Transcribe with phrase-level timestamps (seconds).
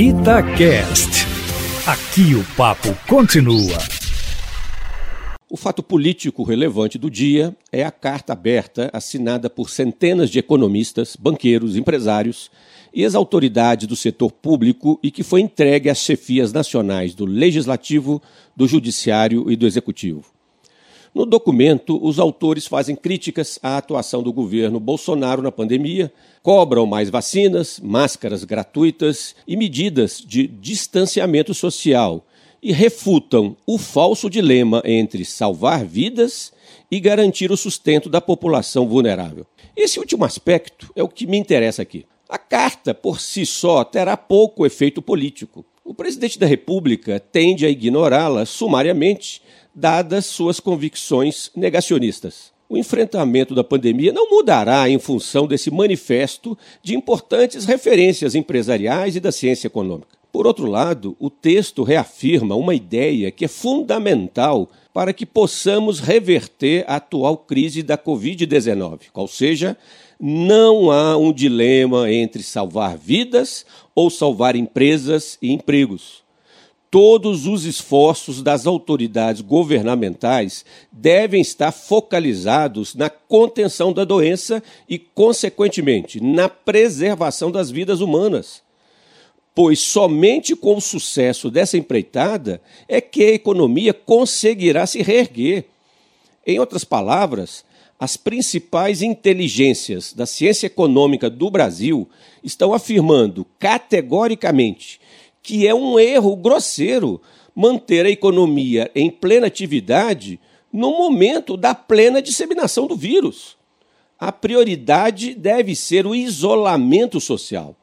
[0.00, 1.26] Itacast.
[1.84, 3.76] Aqui o papo continua.
[5.50, 11.16] O fato político relevante do dia é a carta aberta assinada por centenas de economistas,
[11.16, 12.48] banqueiros, empresários
[12.94, 18.22] e as autoridades do setor público e que foi entregue às chefias nacionais do Legislativo,
[18.54, 20.37] do Judiciário e do Executivo.
[21.18, 26.12] No documento, os autores fazem críticas à atuação do governo Bolsonaro na pandemia,
[26.44, 32.24] cobram mais vacinas, máscaras gratuitas e medidas de distanciamento social
[32.62, 36.52] e refutam o falso dilema entre salvar vidas
[36.88, 39.44] e garantir o sustento da população vulnerável.
[39.76, 42.06] Esse último aspecto é o que me interessa aqui.
[42.28, 45.66] A carta, por si só, terá pouco efeito político.
[45.84, 49.42] O presidente da República tende a ignorá-la sumariamente
[49.78, 52.52] dadas suas convicções negacionistas.
[52.68, 59.20] O enfrentamento da pandemia não mudará em função desse manifesto de importantes referências empresariais e
[59.20, 60.18] da ciência econômica.
[60.32, 66.84] Por outro lado, o texto reafirma uma ideia que é fundamental para que possamos reverter
[66.88, 69.76] a atual crise da Covid-19, qual seja,
[70.20, 76.27] não há um dilema entre salvar vidas ou salvar empresas e empregos
[76.90, 86.22] todos os esforços das autoridades governamentais devem estar focalizados na contenção da doença e, consequentemente,
[86.22, 88.62] na preservação das vidas humanas.
[89.54, 95.64] Pois somente com o sucesso dessa empreitada é que a economia conseguirá se reerguer.
[96.46, 97.64] Em outras palavras,
[97.98, 102.08] as principais inteligências da ciência econômica do Brasil
[102.42, 105.00] estão afirmando categoricamente
[105.42, 107.20] que é um erro grosseiro
[107.54, 110.38] manter a economia em plena atividade
[110.72, 113.56] no momento da plena disseminação do vírus.
[114.18, 117.74] A prioridade deve ser o isolamento social.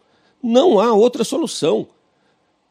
[0.42, 1.88] Não há outra solução.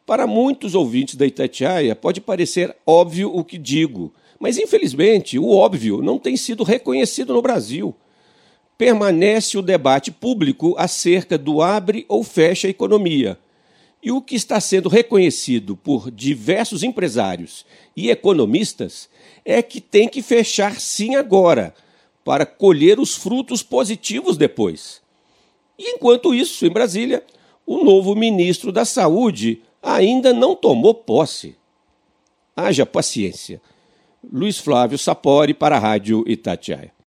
[0.06, 6.02] Para muitos ouvintes da Itatiaia, pode parecer óbvio o que digo, mas infelizmente o óbvio
[6.02, 7.95] não tem sido reconhecido no Brasil.
[8.78, 13.39] Permanece o debate público acerca do abre ou fecha a economia
[14.04, 17.64] e o que está sendo reconhecido por diversos empresários
[17.96, 19.08] e economistas
[19.42, 21.74] é que tem que fechar sim agora,
[22.22, 25.02] para colher os frutos positivos depois.
[25.78, 27.24] E enquanto isso, em Brasília,
[27.66, 31.56] o novo ministro da Saúde ainda não tomou posse.
[32.56, 33.60] Haja paciência.
[34.32, 36.93] Luiz Flávio Sapori para a Rádio Itatiaia.